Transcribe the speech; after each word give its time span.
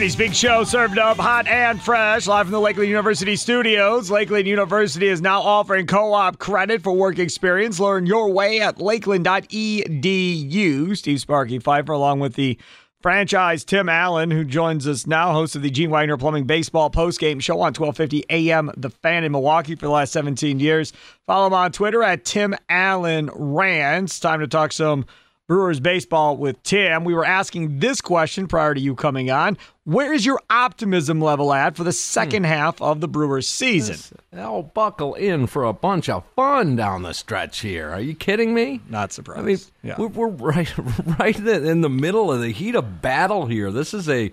Freddy's 0.00 0.16
Big 0.16 0.34
Show 0.34 0.64
served 0.64 0.96
up 0.96 1.18
hot 1.18 1.46
and 1.46 1.78
fresh 1.78 2.26
live 2.26 2.46
from 2.46 2.52
the 2.52 2.60
Lakeland 2.60 2.88
University 2.88 3.36
studios. 3.36 4.10
Lakeland 4.10 4.46
University 4.46 5.08
is 5.08 5.20
now 5.20 5.42
offering 5.42 5.86
co 5.86 6.14
op 6.14 6.38
credit 6.38 6.82
for 6.82 6.94
work 6.94 7.18
experience. 7.18 7.78
Learn 7.78 8.06
your 8.06 8.32
way 8.32 8.62
at 8.62 8.80
lakeland.edu. 8.80 10.96
Steve 10.96 11.20
Sparky 11.20 11.58
Fifer, 11.58 11.92
along 11.92 12.20
with 12.20 12.32
the 12.32 12.58
franchise 13.02 13.62
Tim 13.62 13.90
Allen, 13.90 14.30
who 14.30 14.42
joins 14.42 14.88
us 14.88 15.06
now, 15.06 15.34
host 15.34 15.54
of 15.54 15.60
the 15.60 15.68
Gene 15.68 15.90
Wagner 15.90 16.16
Plumbing 16.16 16.46
Baseball 16.46 16.88
postgame 16.88 17.42
show 17.42 17.56
on 17.56 17.74
1250 17.74 18.24
AM 18.30 18.70
The 18.78 18.88
Fan 18.88 19.22
in 19.22 19.32
Milwaukee 19.32 19.74
for 19.74 19.84
the 19.84 19.92
last 19.92 20.12
17 20.12 20.60
years. 20.60 20.94
Follow 21.26 21.48
him 21.48 21.52
on 21.52 21.72
Twitter 21.72 22.02
at 22.02 22.24
Tim 22.24 22.56
Allen 22.70 23.28
Rants. 23.34 24.18
Time 24.18 24.40
to 24.40 24.48
talk 24.48 24.72
some 24.72 25.04
Brewers 25.50 25.80
baseball 25.80 26.36
with 26.36 26.62
Tim. 26.62 27.02
We 27.02 27.12
were 27.12 27.24
asking 27.24 27.80
this 27.80 28.00
question 28.00 28.46
prior 28.46 28.72
to 28.72 28.80
you 28.80 28.94
coming 28.94 29.32
on. 29.32 29.58
Where 29.82 30.12
is 30.12 30.24
your 30.24 30.38
optimism 30.48 31.20
level 31.20 31.52
at 31.52 31.74
for 31.74 31.82
the 31.82 31.92
second 31.92 32.44
hmm. 32.44 32.50
half 32.50 32.80
of 32.80 33.00
the 33.00 33.08
Brewers 33.08 33.48
season? 33.48 34.16
I'll 34.32 34.62
buckle 34.62 35.14
in 35.14 35.48
for 35.48 35.64
a 35.64 35.72
bunch 35.72 36.08
of 36.08 36.22
fun 36.36 36.76
down 36.76 37.02
the 37.02 37.12
stretch 37.12 37.62
here. 37.62 37.90
Are 37.90 38.00
you 38.00 38.14
kidding 38.14 38.54
me? 38.54 38.80
Not 38.88 39.12
surprised. 39.12 39.40
I 39.40 39.42
mean, 39.42 39.58
yeah. 39.82 39.96
we're, 39.98 40.06
we're 40.06 40.28
right, 40.28 40.72
right 41.18 41.36
in 41.36 41.80
the 41.80 41.90
middle 41.90 42.30
of 42.30 42.40
the 42.40 42.52
heat 42.52 42.76
of 42.76 43.02
battle 43.02 43.46
here. 43.46 43.72
This 43.72 43.92
is 43.92 44.08
a 44.08 44.32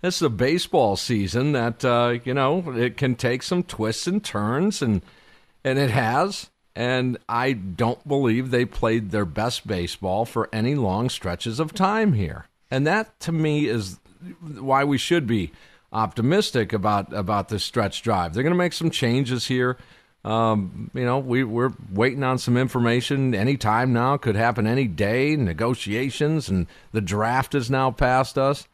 this 0.00 0.14
is 0.14 0.22
a 0.22 0.30
baseball 0.30 0.94
season 0.94 1.50
that 1.50 1.84
uh, 1.84 2.18
you 2.22 2.34
know 2.34 2.72
it 2.76 2.96
can 2.96 3.16
take 3.16 3.42
some 3.42 3.64
twists 3.64 4.06
and 4.06 4.22
turns, 4.22 4.80
and 4.80 5.02
and 5.64 5.80
it 5.80 5.90
has 5.90 6.51
and 6.74 7.18
I 7.28 7.52
don't 7.52 8.06
believe 8.06 8.50
they 8.50 8.64
played 8.64 9.10
their 9.10 9.24
best 9.24 9.66
baseball 9.66 10.24
for 10.24 10.48
any 10.52 10.74
long 10.74 11.08
stretches 11.10 11.60
of 11.60 11.74
time 11.74 12.14
here. 12.14 12.46
And 12.70 12.86
that 12.86 13.18
to 13.20 13.32
me 13.32 13.66
is 13.66 13.98
why 14.40 14.84
we 14.84 14.98
should 14.98 15.26
be 15.26 15.52
optimistic 15.92 16.72
about 16.72 17.12
about 17.12 17.48
this 17.48 17.64
stretch 17.64 18.02
drive. 18.02 18.32
They're 18.32 18.42
going 18.42 18.54
to 18.54 18.58
make 18.58 18.72
some 18.72 18.90
changes 18.90 19.46
here. 19.46 19.76
Um, 20.24 20.90
you 20.94 21.04
know, 21.04 21.18
we 21.18 21.44
we're 21.44 21.72
waiting 21.92 22.22
on 22.22 22.38
some 22.38 22.56
information 22.56 23.34
any 23.34 23.56
time 23.56 23.92
now. 23.92 24.16
Could 24.16 24.36
happen 24.36 24.66
any 24.66 24.86
day. 24.86 25.36
Negotiations 25.36 26.48
and 26.48 26.66
the 26.92 27.00
draft 27.00 27.54
is 27.54 27.70
now 27.70 27.90
past 27.90 28.38
us, 28.38 28.68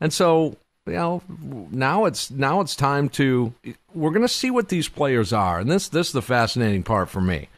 and 0.00 0.12
so 0.12 0.56
you 0.86 0.92
know 0.92 1.22
now 1.70 2.04
it's 2.04 2.30
now 2.30 2.60
it's 2.60 2.76
time 2.76 3.08
to 3.10 3.54
we're 3.94 4.10
going 4.10 4.22
to 4.22 4.28
see 4.28 4.50
what 4.50 4.68
these 4.68 4.88
players 4.88 5.32
are. 5.32 5.58
And 5.58 5.70
this 5.70 5.88
this 5.88 6.08
is 6.08 6.12
the 6.12 6.22
fascinating 6.22 6.82
part 6.82 7.08
for 7.08 7.20
me. 7.20 7.48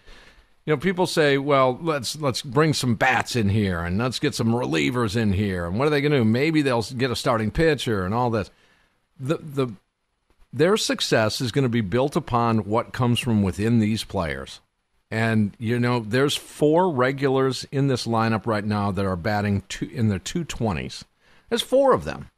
You 0.64 0.74
know 0.74 0.78
people 0.78 1.06
say 1.06 1.38
well 1.38 1.78
let's 1.80 2.16
let's 2.16 2.42
bring 2.42 2.72
some 2.72 2.94
bats 2.94 3.36
in 3.36 3.48
here 3.48 3.80
and 3.80 3.98
let's 3.98 4.18
get 4.18 4.34
some 4.34 4.48
relievers 4.48 5.16
in 5.16 5.32
here. 5.32 5.66
And 5.66 5.78
what 5.78 5.86
are 5.86 5.90
they 5.90 6.00
going 6.00 6.12
to 6.12 6.18
do? 6.18 6.24
Maybe 6.24 6.62
they'll 6.62 6.82
get 6.82 7.10
a 7.10 7.16
starting 7.16 7.50
pitcher 7.50 8.04
and 8.04 8.14
all 8.14 8.30
this. 8.30 8.50
The 9.18 9.38
the 9.38 9.72
their 10.52 10.76
success 10.76 11.40
is 11.40 11.52
going 11.52 11.64
to 11.64 11.68
be 11.68 11.80
built 11.80 12.16
upon 12.16 12.58
what 12.60 12.92
comes 12.92 13.18
from 13.18 13.42
within 13.42 13.78
these 13.80 14.04
players. 14.04 14.60
And 15.10 15.56
you 15.58 15.80
know 15.80 16.00
there's 16.00 16.36
four 16.36 16.92
regulars 16.92 17.66
in 17.72 17.88
this 17.88 18.06
lineup 18.06 18.46
right 18.46 18.64
now 18.64 18.92
that 18.92 19.04
are 19.04 19.16
batting 19.16 19.62
two, 19.68 19.88
in 19.92 20.08
their 20.08 20.18
220s 20.18 21.04
there's 21.48 21.62
four 21.62 21.92
of 21.92 22.04
them 22.04 22.28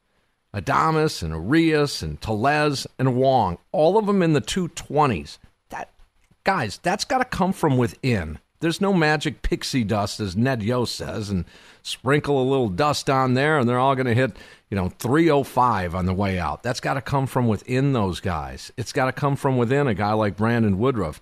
Adames 0.54 1.22
and 1.22 1.32
Urias 1.32 2.02
and 2.02 2.20
Tellez 2.20 2.86
and 2.98 3.16
Wong, 3.16 3.58
all 3.72 3.98
of 3.98 4.06
them 4.06 4.22
in 4.22 4.32
the 4.32 4.40
220s. 4.40 5.38
That 5.68 5.90
guys, 6.44 6.78
that's 6.82 7.04
got 7.04 7.18
to 7.18 7.24
come 7.24 7.52
from 7.52 7.76
within. 7.76 8.38
There's 8.60 8.80
no 8.80 8.92
magic 8.92 9.42
pixie 9.42 9.84
dust, 9.84 10.18
as 10.18 10.36
Ned 10.36 10.64
Yost 10.64 10.96
says, 10.96 11.30
and 11.30 11.44
sprinkle 11.82 12.42
a 12.42 12.48
little 12.48 12.68
dust 12.68 13.08
on 13.08 13.34
there, 13.34 13.56
and 13.58 13.68
they're 13.68 13.78
all 13.78 13.94
going 13.94 14.06
to 14.06 14.14
hit, 14.14 14.36
you 14.68 14.76
know, 14.76 14.88
305 14.88 15.94
on 15.94 16.06
the 16.06 16.14
way 16.14 16.40
out. 16.40 16.64
That's 16.64 16.80
got 16.80 16.94
to 16.94 17.00
come 17.00 17.28
from 17.28 17.46
within 17.46 17.92
those 17.92 18.18
guys. 18.18 18.72
It's 18.76 18.92
got 18.92 19.04
to 19.06 19.12
come 19.12 19.36
from 19.36 19.58
within 19.58 19.86
a 19.86 19.94
guy 19.94 20.12
like 20.12 20.36
Brandon 20.36 20.78
Woodruff 20.78 21.20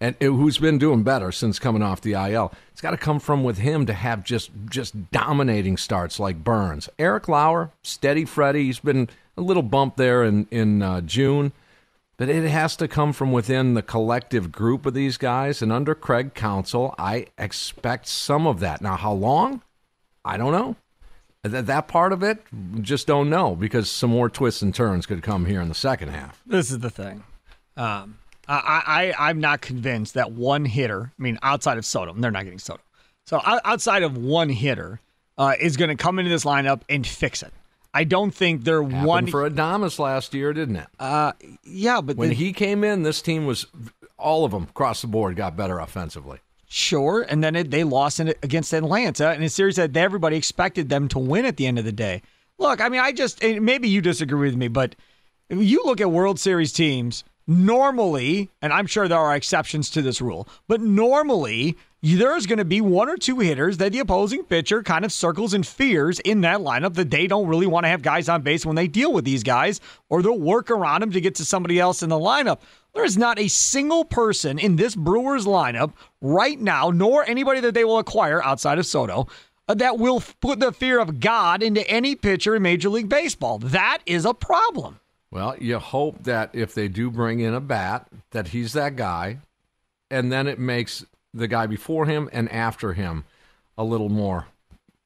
and 0.00 0.14
who's 0.20 0.58
been 0.58 0.78
doing 0.78 1.02
better 1.02 1.32
since 1.32 1.58
coming 1.58 1.82
off 1.82 2.00
the 2.00 2.12
IL. 2.12 2.52
It's 2.72 2.80
got 2.80 2.92
to 2.92 2.96
come 2.96 3.18
from 3.18 3.42
with 3.42 3.58
him 3.58 3.86
to 3.86 3.92
have 3.92 4.24
just 4.24 4.50
just 4.68 5.10
dominating 5.10 5.76
starts 5.76 6.20
like 6.20 6.44
Burnes, 6.44 6.88
Eric 6.98 7.28
Lauer, 7.28 7.72
steady 7.82 8.24
Freddie. 8.24 8.64
He's 8.64 8.78
been 8.78 9.08
a 9.36 9.42
little 9.42 9.62
bump 9.62 9.96
there 9.96 10.24
in 10.24 10.46
in 10.50 10.82
uh, 10.82 11.00
June, 11.00 11.52
but 12.16 12.28
it 12.28 12.48
has 12.48 12.76
to 12.76 12.88
come 12.88 13.12
from 13.12 13.32
within 13.32 13.74
the 13.74 13.82
collective 13.82 14.52
group 14.52 14.86
of 14.86 14.94
these 14.94 15.16
guys. 15.16 15.62
And 15.62 15.72
under 15.72 15.94
Craig 15.94 16.34
Counsell, 16.34 16.94
I 16.98 17.26
expect 17.36 18.06
some 18.06 18.46
of 18.46 18.60
that. 18.60 18.80
Now, 18.80 18.96
how 18.96 19.12
long? 19.12 19.62
I 20.24 20.36
don't 20.36 20.52
know. 20.52 20.76
That, 21.42 21.66
that 21.66 21.88
part 21.88 22.12
of 22.12 22.22
it, 22.22 22.42
just 22.82 23.06
don't 23.06 23.30
know 23.30 23.54
because 23.54 23.90
some 23.90 24.10
more 24.10 24.28
twists 24.28 24.60
and 24.60 24.74
turns 24.74 25.06
could 25.06 25.22
come 25.22 25.46
here 25.46 25.60
in 25.60 25.68
the 25.68 25.74
second 25.74 26.08
half. 26.08 26.42
This 26.44 26.70
is 26.70 26.80
the 26.80 26.90
thing. 26.90 27.22
Um, 27.76 28.18
I, 28.48 29.12
I 29.18 29.28
I'm 29.28 29.40
not 29.40 29.60
convinced 29.60 30.14
that 30.14 30.32
one 30.32 30.64
hitter. 30.64 31.12
I 31.18 31.22
mean, 31.22 31.38
outside 31.42 31.78
of 31.78 31.84
Soto, 31.84 32.14
they're 32.14 32.30
not 32.30 32.44
getting 32.44 32.58
Soto. 32.58 32.82
So 33.26 33.40
outside 33.44 34.02
of 34.02 34.16
one 34.16 34.48
hitter 34.48 35.00
uh, 35.36 35.52
is 35.60 35.76
going 35.76 35.90
to 35.90 35.96
come 35.96 36.18
into 36.18 36.30
this 36.30 36.44
lineup 36.44 36.80
and 36.88 37.06
fix 37.06 37.42
it. 37.42 37.52
I 37.92 38.04
don't 38.04 38.30
think 38.30 38.64
they're 38.64 38.82
Happened 38.82 39.06
one 39.06 39.26
for 39.26 39.48
Adames 39.48 39.98
last 39.98 40.32
year, 40.32 40.52
didn't 40.52 40.76
it? 40.76 40.86
Uh, 40.98 41.32
yeah, 41.64 42.00
but 42.00 42.16
when 42.16 42.30
the, 42.30 42.34
he 42.34 42.52
came 42.52 42.84
in, 42.84 43.02
this 43.02 43.20
team 43.20 43.44
was 43.44 43.66
all 44.18 44.44
of 44.44 44.52
them 44.52 44.64
across 44.64 45.00
the 45.00 45.06
board 45.06 45.36
got 45.36 45.56
better 45.56 45.78
offensively. 45.78 46.38
Sure, 46.68 47.22
and 47.22 47.42
then 47.42 47.56
it, 47.56 47.70
they 47.70 47.84
lost 47.84 48.20
in, 48.20 48.28
against 48.42 48.72
Atlanta 48.72 49.32
in 49.32 49.42
a 49.42 49.48
series 49.48 49.76
that 49.76 49.96
everybody 49.96 50.36
expected 50.36 50.88
them 50.88 51.08
to 51.08 51.18
win 51.18 51.44
at 51.44 51.56
the 51.56 51.66
end 51.66 51.78
of 51.78 51.84
the 51.84 51.92
day. 51.92 52.22
Look, 52.58 52.80
I 52.80 52.88
mean, 52.88 53.00
I 53.00 53.12
just 53.12 53.42
maybe 53.42 53.88
you 53.88 54.00
disagree 54.00 54.48
with 54.48 54.56
me, 54.56 54.68
but 54.68 54.94
you 55.48 55.82
look 55.84 56.00
at 56.00 56.10
World 56.10 56.38
Series 56.38 56.72
teams, 56.72 57.24
normally, 57.48 58.50
and 58.60 58.72
I'm 58.72 58.86
sure 58.86 59.08
there 59.08 59.18
are 59.18 59.34
exceptions 59.34 59.90
to 59.90 60.02
this 60.02 60.20
rule, 60.20 60.46
but 60.68 60.80
normally 60.80 61.76
there's 62.00 62.46
going 62.46 62.58
to 62.58 62.64
be 62.64 62.80
one 62.80 63.08
or 63.08 63.16
two 63.16 63.40
hitters 63.40 63.78
that 63.78 63.90
the 63.90 63.98
opposing 63.98 64.44
pitcher 64.44 64.82
kind 64.84 65.04
of 65.04 65.12
circles 65.12 65.54
and 65.54 65.66
fears 65.66 66.20
in 66.20 66.42
that 66.42 66.60
lineup 66.60 66.94
that 66.94 67.10
they 67.10 67.26
don't 67.26 67.48
really 67.48 67.66
want 67.66 67.84
to 67.84 67.88
have 67.88 68.02
guys 68.02 68.28
on 68.28 68.42
base 68.42 68.64
when 68.64 68.76
they 68.76 68.86
deal 68.86 69.12
with 69.12 69.24
these 69.24 69.42
guys, 69.42 69.80
or 70.08 70.22
they'll 70.22 70.38
work 70.38 70.70
around 70.70 71.00
them 71.00 71.10
to 71.10 71.20
get 71.20 71.34
to 71.36 71.44
somebody 71.44 71.80
else 71.80 72.02
in 72.02 72.10
the 72.10 72.18
lineup. 72.18 72.60
There 72.94 73.04
is 73.04 73.18
not 73.18 73.38
a 73.38 73.48
single 73.48 74.04
person 74.04 74.58
in 74.58 74.76
this 74.76 74.94
Brewers 74.94 75.46
lineup 75.46 75.92
right 76.20 76.60
now, 76.60 76.90
nor 76.90 77.24
anybody 77.24 77.60
that 77.60 77.74
they 77.74 77.84
will 77.84 77.98
acquire 77.98 78.42
outside 78.42 78.78
of 78.78 78.86
Soto, 78.86 79.26
uh, 79.68 79.74
that 79.74 79.98
will 79.98 80.22
put 80.40 80.60
the 80.60 80.72
fear 80.72 81.00
of 81.00 81.18
God 81.18 81.62
into 81.62 81.88
any 81.88 82.14
pitcher 82.14 82.54
in 82.54 82.62
Major 82.62 82.90
League 82.90 83.08
Baseball. 83.08 83.58
That 83.58 83.98
is 84.06 84.24
a 84.24 84.34
problem. 84.34 85.00
Well, 85.30 85.56
you 85.58 85.78
hope 85.78 86.24
that 86.24 86.50
if 86.54 86.74
they 86.74 86.88
do 86.88 87.10
bring 87.10 87.40
in 87.40 87.54
a 87.54 87.60
bat, 87.60 88.08
that 88.30 88.48
he's 88.48 88.72
that 88.72 88.96
guy, 88.96 89.38
and 90.10 90.32
then 90.32 90.46
it 90.46 90.58
makes 90.58 91.04
the 91.34 91.48
guy 91.48 91.66
before 91.66 92.06
him 92.06 92.30
and 92.32 92.50
after 92.50 92.94
him 92.94 93.24
a 93.76 93.84
little 93.84 94.08
more 94.08 94.46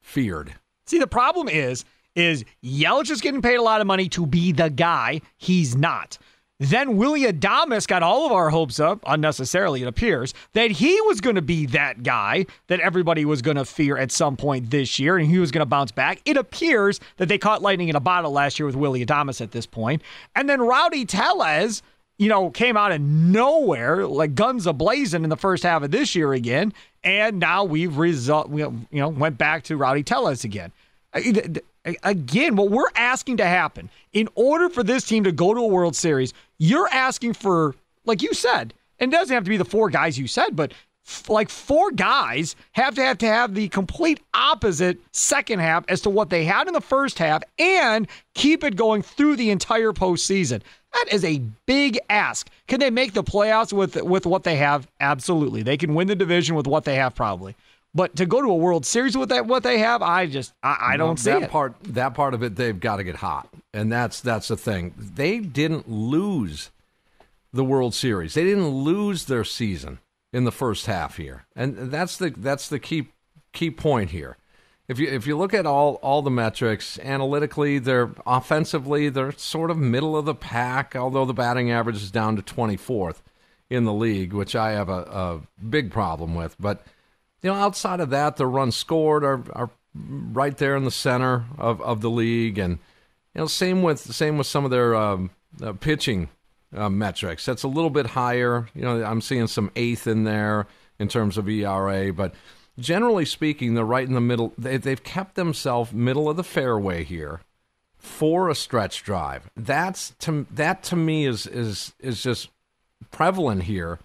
feared. 0.01 0.55
See, 0.85 0.99
the 0.99 1.07
problem 1.07 1.49
is, 1.49 1.83
is 2.15 2.45
Yelich 2.63 3.09
is 3.09 3.21
getting 3.21 3.41
paid 3.41 3.55
a 3.55 3.61
lot 3.61 3.81
of 3.81 3.87
money 3.87 4.07
to 4.09 4.25
be 4.25 4.51
the 4.51 4.69
guy. 4.69 5.21
He's 5.37 5.75
not. 5.75 6.17
Then 6.59 6.97
Willie 6.97 7.23
Adames 7.23 7.87
got 7.87 8.03
all 8.03 8.25
of 8.25 8.31
our 8.31 8.49
hopes 8.49 8.79
up, 8.79 9.03
unnecessarily, 9.05 9.81
it 9.81 9.87
appears, 9.87 10.33
that 10.53 10.71
he 10.71 11.01
was 11.01 11.19
going 11.19 11.35
to 11.35 11.41
be 11.41 11.65
that 11.67 12.03
guy 12.03 12.45
that 12.67 12.79
everybody 12.79 13.25
was 13.25 13.41
going 13.41 13.57
to 13.57 13.65
fear 13.65 13.97
at 13.97 14.11
some 14.11 14.37
point 14.37 14.69
this 14.69 14.99
year, 14.99 15.17
and 15.17 15.29
he 15.29 15.39
was 15.39 15.51
going 15.51 15.61
to 15.61 15.65
bounce 15.65 15.91
back. 15.91 16.21
It 16.25 16.37
appears 16.37 16.99
that 17.17 17.27
they 17.27 17.37
caught 17.37 17.61
lightning 17.61 17.89
in 17.89 17.95
a 17.95 17.99
bottle 17.99 18.31
last 18.31 18.59
year 18.59 18.67
with 18.67 18.75
Willie 18.75 19.05
Adames 19.05 19.41
at 19.41 19.51
this 19.51 19.65
point. 19.65 20.03
And 20.35 20.47
then 20.47 20.61
Rowdy 20.61 21.05
Tellez, 21.05 21.81
you 22.19 22.29
know, 22.29 22.51
came 22.51 22.77
out 22.77 22.91
of 22.91 23.01
nowhere, 23.01 24.05
like 24.05 24.35
guns 24.35 24.67
a 24.67 24.73
blazing 24.73 25.23
in 25.23 25.29
the 25.29 25.35
first 25.35 25.63
half 25.63 25.81
of 25.81 25.91
this 25.91 26.15
year 26.15 26.33
again. 26.33 26.71
And 27.03 27.39
now 27.39 27.63
we've 27.63 27.97
result, 27.97 28.49
we, 28.49 28.61
you 28.61 28.85
know, 28.91 29.09
went 29.09 29.37
back 29.37 29.63
to 29.63 29.75
Rowdy 29.75 30.03
Tellez 30.03 30.43
again. 30.43 30.71
Again, 32.03 32.55
what 32.55 32.69
we're 32.71 32.91
asking 32.95 33.37
to 33.37 33.45
happen 33.45 33.89
in 34.13 34.29
order 34.35 34.69
for 34.69 34.83
this 34.83 35.03
team 35.03 35.23
to 35.25 35.31
go 35.31 35.53
to 35.53 35.59
a 35.59 35.67
World 35.67 35.95
Series, 35.95 36.33
you're 36.57 36.87
asking 36.91 37.33
for, 37.33 37.75
like 38.05 38.21
you 38.21 38.33
said, 38.33 38.73
and 38.99 39.13
it 39.13 39.15
doesn't 39.15 39.33
have 39.33 39.43
to 39.43 39.49
be 39.49 39.57
the 39.57 39.65
four 39.65 39.89
guys 39.89 40.17
you 40.17 40.27
said, 40.27 40.55
but 40.55 40.73
f- 41.05 41.29
like 41.29 41.49
four 41.49 41.91
guys 41.91 42.55
have 42.71 42.95
to 42.95 43.01
have 43.01 43.17
to 43.17 43.25
have 43.25 43.53
the 43.53 43.67
complete 43.67 44.21
opposite 44.33 44.97
second 45.11 45.59
half 45.59 45.83
as 45.89 45.99
to 46.01 46.09
what 46.09 46.29
they 46.29 46.45
had 46.45 46.67
in 46.67 46.73
the 46.73 46.79
first 46.79 47.19
half 47.19 47.43
and 47.59 48.07
keep 48.33 48.63
it 48.63 48.77
going 48.77 49.01
through 49.01 49.35
the 49.35 49.49
entire 49.49 49.91
postseason. 49.91 50.61
That 50.93 51.05
is 51.11 51.25
a 51.25 51.39
big 51.65 51.99
ask. 52.09 52.49
Can 52.67 52.79
they 52.79 52.91
make 52.91 53.13
the 53.13 53.23
playoffs 53.23 53.73
with 53.73 54.01
with 54.03 54.25
what 54.25 54.43
they 54.43 54.55
have? 54.57 54.87
Absolutely. 55.01 55.63
They 55.63 55.75
can 55.75 55.95
win 55.95 56.07
the 56.07 56.15
division 56.15 56.55
with 56.55 56.67
what 56.67 56.85
they 56.85 56.95
have, 56.95 57.15
probably. 57.15 57.55
But 57.95 58.15
to 58.15 58.25
go 58.25 58.41
to 58.41 58.49
a 58.49 58.55
World 58.55 58.85
Series 58.85 59.15
with 59.15 59.29
that 59.29 59.45
what 59.45 59.61
they 59.63 59.77
have, 59.79 60.01
I 60.01 60.25
just 60.25 60.53
I, 60.63 60.93
I 60.93 60.97
don't 60.97 61.19
see 61.19 61.31
that 61.31 61.43
it. 61.43 61.51
part. 61.51 61.75
That 61.83 62.15
part 62.15 62.33
of 62.33 62.41
it, 62.41 62.55
they've 62.55 62.79
got 62.79 62.97
to 62.97 63.03
get 63.03 63.17
hot, 63.17 63.47
and 63.73 63.91
that's 63.91 64.19
that's 64.19 64.47
the 64.47 64.57
thing. 64.57 64.93
They 64.97 65.39
didn't 65.39 65.89
lose 65.89 66.71
the 67.51 67.63
World 67.63 67.93
Series. 67.93 68.33
They 68.33 68.43
didn't 68.43 68.69
lose 68.69 69.25
their 69.25 69.43
season 69.43 69.99
in 70.31 70.43
the 70.43 70.51
first 70.51 70.87
half 70.87 71.17
here, 71.17 71.45
and 71.55 71.91
that's 71.91 72.17
the 72.17 72.31
that's 72.31 72.67
the 72.67 72.79
key 72.79 73.09
key 73.51 73.69
point 73.69 74.09
here. 74.09 74.37
If 74.87 74.97
you 74.97 75.07
if 75.07 75.27
you 75.27 75.37
look 75.37 75.53
at 75.53 75.67
all 75.67 75.95
all 76.01 76.23
the 76.23 76.31
metrics 76.31 76.97
analytically, 76.97 77.77
they're 77.77 78.09
offensively 78.25 79.09
they're 79.09 79.33
sort 79.33 79.69
of 79.69 79.77
middle 79.77 80.17
of 80.17 80.25
the 80.25 80.35
pack. 80.35 80.95
Although 80.95 81.25
the 81.25 81.33
batting 81.33 81.69
average 81.69 81.97
is 81.97 82.09
down 82.09 82.35
to 82.37 82.41
twenty 82.41 82.75
fourth 82.75 83.21
in 83.69 83.85
the 83.85 83.93
league, 83.93 84.33
which 84.33 84.55
I 84.55 84.71
have 84.71 84.89
a, 84.89 85.01
a 85.03 85.41
big 85.63 85.91
problem 85.91 86.33
with, 86.33 86.55
but 86.59 86.83
you 87.43 87.49
know, 87.49 87.55
outside 87.55 87.99
of 87.99 88.09
that, 88.09 88.37
the 88.37 88.47
runs 88.47 88.75
scored 88.75 89.23
are, 89.23 89.43
are 89.51 89.69
right 89.93 90.57
there 90.57 90.75
in 90.75 90.85
the 90.85 90.91
center 90.91 91.45
of, 91.57 91.81
of 91.81 92.01
the 92.01 92.09
league, 92.09 92.57
and 92.57 92.79
you 93.35 93.41
know, 93.41 93.47
same 93.47 93.83
with 93.83 93.99
same 93.99 94.37
with 94.37 94.47
some 94.47 94.65
of 94.65 94.71
their 94.71 94.95
um, 94.95 95.29
uh, 95.61 95.73
pitching 95.73 96.29
uh, 96.75 96.89
metrics. 96.89 97.45
That's 97.45 97.63
a 97.63 97.67
little 97.67 97.89
bit 97.89 98.07
higher. 98.07 98.67
You 98.73 98.81
know, 98.81 99.03
I'm 99.03 99.21
seeing 99.21 99.47
some 99.47 99.71
eighth 99.75 100.07
in 100.07 100.23
there 100.23 100.67
in 100.97 101.09
terms 101.09 101.37
of 101.37 101.49
ERA, 101.49 102.13
but 102.13 102.33
generally 102.79 103.25
speaking, 103.25 103.75
they're 103.75 103.85
right 103.85 104.07
in 104.07 104.13
the 104.13 104.21
middle. 104.21 104.53
They, 104.57 104.77
they've 104.77 105.03
kept 105.03 105.35
themselves 105.35 105.91
middle 105.91 106.29
of 106.29 106.37
the 106.37 106.43
fairway 106.43 107.03
here 107.03 107.41
for 107.97 108.49
a 108.49 108.55
stretch 108.55 109.03
drive. 109.03 109.49
That's 109.57 110.11
to 110.19 110.47
that 110.51 110.81
to 110.83 110.95
me 110.95 111.25
is 111.25 111.45
is 111.45 111.93
is 111.99 112.23
just 112.23 112.49
prevalent 113.11 113.63
here 113.63 113.99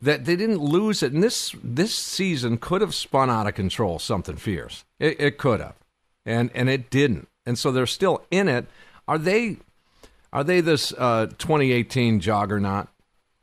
that 0.00 0.24
they 0.24 0.36
didn't 0.36 0.60
lose 0.60 1.02
it. 1.02 1.12
And 1.12 1.22
this 1.22 1.54
this 1.62 1.94
season 1.94 2.58
could 2.58 2.80
have 2.80 2.94
spun 2.94 3.30
out 3.30 3.46
of 3.46 3.54
control 3.54 3.98
something 3.98 4.36
fierce. 4.36 4.84
It, 4.98 5.20
it 5.20 5.38
could 5.38 5.60
have, 5.60 5.76
and 6.24 6.50
and 6.54 6.68
it 6.68 6.90
didn't. 6.90 7.28
And 7.44 7.58
so 7.58 7.70
they're 7.70 7.86
still 7.86 8.24
in 8.30 8.48
it. 8.48 8.66
Are 9.08 9.18
they? 9.18 9.58
Are 10.32 10.44
they 10.44 10.60
this 10.60 10.92
uh, 10.98 11.26
2018 11.38 12.20
juggernaut? 12.20 12.88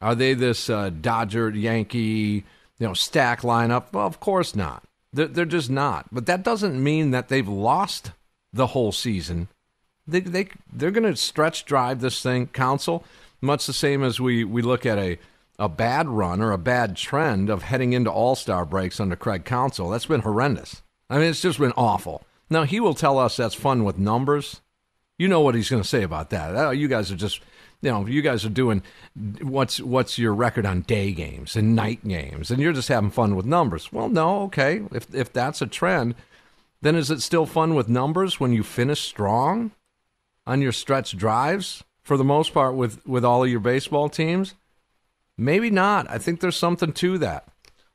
Are 0.02 0.16
they 0.16 0.34
this 0.34 0.70
uh, 0.70 0.90
Dodger 0.90 1.50
Yankee 1.50 2.44
you 2.80 2.88
know 2.88 2.94
stack 2.94 3.42
lineup? 3.42 3.94
Well, 3.94 4.06
of 4.06 4.20
course 4.20 4.56
not. 4.56 4.84
They're, 5.14 5.28
they're 5.28 5.46
just 5.46 5.70
not. 5.70 6.08
But 6.12 6.26
that 6.26 6.44
doesn't 6.44 6.82
mean 6.82 7.12
that 7.12 7.30
they've 7.30 7.48
lost 7.48 8.12
the 8.52 8.68
whole 8.68 8.92
season. 8.92 9.48
They 10.06 10.20
they 10.20 10.50
they're 10.72 10.92
going 10.92 11.10
to 11.10 11.16
stretch 11.16 11.66
drive 11.66 12.02
this 12.02 12.22
thing, 12.22 12.48
Counsell, 12.48 13.04
much 13.42 13.66
the 13.66 13.74
same 13.74 14.04
as 14.04 14.20
we 14.20 14.44
we 14.44 14.62
look 14.62 14.86
at 14.86 14.98
a 14.98 15.18
a 15.64 15.70
bad 15.70 16.10
run 16.10 16.42
or 16.42 16.52
a 16.52 16.58
bad 16.58 16.98
trend 16.98 17.50
of 17.50 17.64
heading 17.64 17.94
into 17.94 18.12
All 18.12 18.36
Star 18.36 18.66
breaks 18.66 19.00
under 19.00 19.16
Craig 19.16 19.46
Counsell. 19.46 19.90
That's 19.90 20.06
been 20.06 20.22
horrendous. 20.22 20.84
I 21.10 21.18
mean, 21.18 21.30
it's 21.30 21.42
just 21.42 21.58
been 21.58 21.72
awful. 21.78 22.24
Now 22.50 22.64
he 22.64 22.82
will 22.82 22.94
tell 22.94 23.18
us 23.18 23.38
that's 23.38 23.56
fun 23.56 23.86
with 23.86 23.98
numbers. 23.98 24.62
You 25.18 25.30
know 25.30 25.40
what 25.40 25.56
he's 25.56 25.70
going 25.70 25.82
to 25.82 25.88
say 25.88 26.04
about 26.04 26.32
that. 26.32 26.54
Oh, 26.54 26.72
you 26.72 26.90
guys 26.90 27.12
are 27.14 27.16
just, 27.16 27.40
you 27.82 27.92
know, 27.92 28.06
you 28.06 28.22
guys 28.22 28.44
are 28.44 28.50
doing 28.50 28.84
what's 29.42 29.80
what's 29.80 30.20
your 30.20 30.34
record 30.34 30.66
on 30.66 30.82
day 30.82 31.14
games 31.14 31.56
and 31.56 31.78
night 31.78 32.06
games, 32.06 32.52
and 32.52 32.62
you're 32.62 32.74
just 32.74 32.90
having 32.90 33.10
fun 33.10 33.36
with 33.36 33.46
numbers. 33.46 33.94
Well, 33.94 34.10
no, 34.10 34.42
okay. 34.44 34.82
If 34.92 35.16
if 35.16 35.32
that's 35.32 35.62
a 35.62 35.68
trend, 35.68 36.16
then 36.82 36.96
is 36.96 37.10
it 37.10 37.22
still 37.22 37.46
fun 37.46 37.74
with 37.74 37.88
numbers 37.88 38.38
when 38.38 38.52
you 38.52 38.64
finish 38.64 39.00
strong 39.00 39.72
on 40.46 40.62
your 40.62 40.74
stretch 40.74 41.16
drives 41.16 41.86
for 42.02 42.18
the 42.18 42.26
most 42.26 42.54
part 42.54 42.76
with 42.76 43.06
with 43.08 43.24
all 43.24 43.46
of 43.46 43.50
your 43.50 43.62
baseball 43.62 44.10
teams? 44.10 44.56
Maybe 45.38 45.70
not. 45.70 46.10
I 46.10 46.18
think 46.18 46.40
there's 46.40 46.56
something 46.58 46.92
to 46.94 47.18
that. 47.20 47.48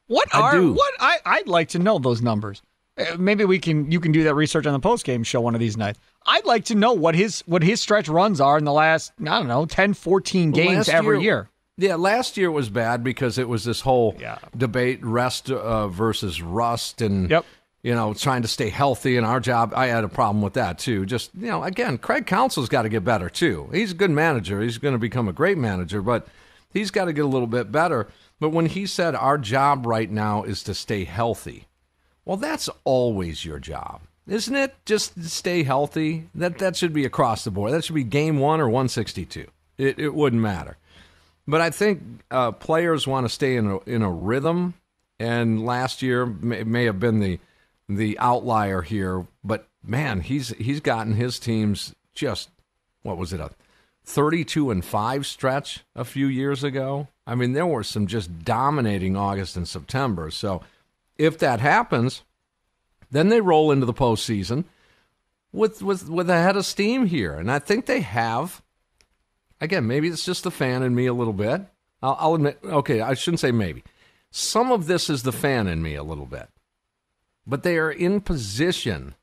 What 0.07 0.35
I 0.35 0.41
are 0.41 0.53
do. 0.53 0.73
what 0.73 0.93
I 1.01 1.19
I'd 1.25 1.49
like 1.49 1.69
to 1.71 1.79
know 1.79 1.99
those 1.99 2.23
numbers. 2.23 2.63
Uh, 2.99 3.17
Maybe 3.19 3.45
we 3.45 3.59
can 3.59 3.91
you 3.93 4.01
can 4.01 4.11
do 4.13 4.25
that 4.25 4.35
research 4.35 4.67
on 4.67 4.73
the 4.73 4.81
post 4.81 5.05
game 5.05 5.23
show 5.23 5.41
one 5.41 5.55
of 5.55 5.61
these 5.61 5.77
nights. 5.77 5.99
I'd 6.27 6.45
like 6.47 6.65
to 6.67 6.75
know 6.75 6.93
what 6.95 7.15
his 7.15 7.43
what 7.47 7.63
his 7.63 7.81
stretch 7.81 8.09
runs 8.09 8.41
are 8.41 8.59
in 8.59 8.65
the 8.65 8.73
last 8.73 9.13
I 9.21 9.25
don't 9.39 9.49
know 9.49 9.67
10 9.67 9.95
14 9.95 10.51
games 10.51 10.77
Last 10.77 10.89
every 10.89 11.23
year. 11.23 11.49
Yeah, 11.77 11.95
last 11.95 12.37
year 12.37 12.51
was 12.51 12.71
bad 12.71 13.05
because 13.05 13.39
it 13.39 13.49
was 13.49 13.63
this 13.65 13.83
whole 13.83 14.17
Yeah. 14.19 14.39
debate 14.57 14.99
rest 15.05 15.49
uh, 15.51 15.87
versus 15.89 16.43
rust 16.43 17.01
and 17.03 17.31
Yep. 17.31 17.45
you 17.83 17.95
know 17.95 18.15
trying 18.15 18.43
to 18.43 18.49
stay 18.49 18.71
healthy 18.71 19.17
and 19.17 19.25
our 19.27 19.39
job 19.41 19.73
I 19.77 19.87
had 19.87 20.03
a 20.05 20.09
problem 20.09 20.43
with 20.43 20.55
that 20.55 20.79
too. 20.79 21.05
Just 21.07 21.31
you 21.39 21.47
know 21.49 21.63
again, 21.63 21.99
Craig 21.99 22.27
Counsell's 22.27 22.69
got 22.71 22.83
to 22.83 22.89
get 22.89 23.05
better 23.05 23.29
too. 23.29 23.69
He's 23.73 23.93
a 23.93 23.95
good 23.95 24.11
manager. 24.11 24.61
He's 24.63 24.79
going 24.79 24.95
to 24.95 24.99
become 24.99 25.29
a 25.29 25.33
great 25.35 25.59
manager, 25.59 26.01
but 26.03 26.27
he's 26.73 26.91
got 26.91 27.07
to 27.07 27.13
get 27.13 27.25
a 27.25 27.29
little 27.29 27.47
bit 27.47 27.73
better. 27.73 28.09
But 28.41 28.51
when 28.51 28.67
he 28.67 28.87
said 28.87 29.15
our 29.15 29.39
job 29.39 29.87
right 29.87 30.11
now 30.11 30.45
is 30.45 30.63
to 30.65 30.75
stay 30.75 31.05
healthy, 31.05 31.67
well, 32.25 32.37
that's 32.37 32.69
always 32.85 33.45
your 33.45 33.59
job, 33.59 34.03
isn't 34.27 34.55
it? 34.55 34.75
Just 34.85 35.25
stay 35.25 35.63
healthy. 35.63 36.29
That 36.35 36.59
that 36.59 36.77
should 36.77 36.93
be 36.93 37.05
across 37.05 37.45
the 37.45 37.51
board. 37.51 37.73
That 37.73 37.85
should 37.85 37.95
be 37.95 38.05
game 38.05 38.39
one 38.39 38.61
or 38.61 38.67
162. 38.67 39.47
It 39.77 39.99
it 39.99 40.15
wouldn't 40.15 40.43
matter. 40.43 40.77
But 41.47 41.63
I 41.63 41.71
think 41.71 42.03
uh, 42.31 42.53
players 42.53 43.07
want 43.07 43.25
to 43.25 43.31
stay 43.31 43.57
in 43.57 43.67
a, 43.67 43.79
in 43.85 44.03
a 44.03 44.11
rhythm, 44.11 44.75
and 45.19 45.65
last 45.65 46.03
year 46.03 46.27
may, 46.27 46.63
may 46.63 46.85
have 46.85 47.01
been 47.01 47.21
the 47.21 47.41
the 47.89 48.19
outlier 48.19 48.83
here. 48.83 49.27
But 49.43 49.67
man, 49.83 50.21
he's 50.21 50.51
he's 50.51 50.81
gotten 50.81 51.15
his 51.15 51.39
teams 51.39 51.95
just 52.15 52.51
what 53.03 53.17
was 53.17 53.33
it 53.33 53.41
a 53.41 53.51
thirty 54.09 54.43
two 54.43 54.71
and 54.71 54.83
five 54.83 55.27
stretch 55.27 55.85
a 55.95 56.05
few 56.05 56.27
years 56.27 56.65
ago. 56.65 57.09
I 57.27 57.35
mean, 57.35 57.53
there 57.53 57.67
were 57.67 57.85
some 57.85 58.07
just 58.07 58.43
dominating 58.43 59.17
August 59.17 59.55
and 59.55 59.69
September. 59.69 60.31
So 60.31 60.63
if 61.19 61.39
that 61.39 61.61
happens, 61.61 62.23
then 63.11 63.29
they 63.29 63.43
roll 63.43 63.71
into 63.71 63.85
the 63.85 63.93
postseason 63.93 64.65
with 65.53 65.83
with 65.83 66.09
with 66.09 66.31
a 66.31 66.43
head 66.43 66.57
of 66.57 66.65
steam 66.65 67.07
here, 67.07 67.35
and 67.35 67.51
I 67.51 67.59
think 67.59 67.85
they 67.85 68.01
have 68.01 68.63
again, 69.61 69.87
maybe 69.87 70.09
it's 70.09 70.25
just 70.25 70.45
the 70.45 70.51
fan 70.51 70.83
in 70.83 70.95
me 70.95 71.07
a 71.07 71.15
little 71.15 71.33
bit. 71.33 71.63
I'll, 72.03 72.17
I'll 72.19 72.35
admit, 72.35 72.59
okay, 72.65 73.01
I 73.01 73.15
shouldn't 73.15 73.41
say 73.41 73.51
maybe. 73.51 73.83
Some 74.31 74.71
of 74.73 74.87
this 74.87 75.11
is 75.11 75.23
the 75.23 75.33
fan 75.33 75.67
in 75.67 75.83
me 75.83 75.95
a 75.95 76.03
little 76.03 76.27
bit. 76.27 76.49
But 77.47 77.63
they 77.63 77.79
are 77.79 77.91
in 77.91 78.21
position 78.21 79.15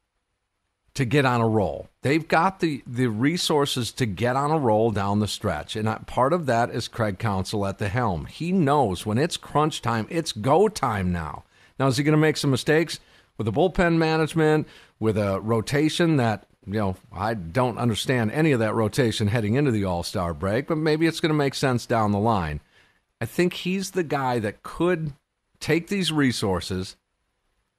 to 0.95 1.05
get 1.05 1.25
on 1.25 1.41
a 1.41 1.47
roll. 1.47 1.89
They've 2.01 2.27
got 2.27 2.61
the, 2.61 2.81
the 2.87 3.07
resources 3.07 3.91
to 3.93 4.05
get 4.05 4.35
on 4.35 4.51
a 4.51 4.57
roll 4.57 4.91
down 4.91 5.19
the 5.19 5.27
stretch. 5.27 5.75
And 5.75 5.87
part 6.07 6.33
of 6.33 6.45
that 6.45 6.69
is 6.69 6.87
Craig 6.87 7.19
Counsell 7.19 7.65
at 7.65 7.77
the 7.77 7.89
helm. 7.89 8.25
He 8.25 8.51
knows 8.51 9.05
when 9.05 9.17
it's 9.17 9.37
crunch 9.37 9.81
time, 9.81 10.07
it's 10.09 10.31
go 10.31 10.67
time 10.67 11.11
now. 11.11 11.43
Now, 11.77 11.87
is 11.87 11.97
he 11.97 12.03
going 12.03 12.13
to 12.13 12.17
make 12.17 12.37
some 12.37 12.51
mistakes 12.51 13.01
with 13.37 13.45
the 13.45 13.51
bullpen 13.51 13.97
management, 13.97 14.67
with 14.97 15.17
a 15.17 15.41
rotation 15.41 16.15
that, 16.15 16.47
you 16.65 16.79
know, 16.79 16.95
I 17.11 17.33
don't 17.33 17.77
understand 17.77 18.31
any 18.31 18.53
of 18.53 18.59
that 18.61 18.73
rotation 18.73 19.27
heading 19.27 19.55
into 19.55 19.71
the 19.71 19.83
All 19.83 20.03
Star 20.03 20.33
break, 20.33 20.67
but 20.67 20.77
maybe 20.77 21.05
it's 21.05 21.19
going 21.19 21.31
to 21.31 21.35
make 21.35 21.53
sense 21.53 21.85
down 21.85 22.13
the 22.13 22.19
line. 22.19 22.61
I 23.19 23.25
think 23.25 23.53
he's 23.53 23.91
the 23.91 24.03
guy 24.03 24.39
that 24.39 24.63
could 24.63 25.13
take 25.59 25.87
these 25.87 26.13
resources 26.13 26.95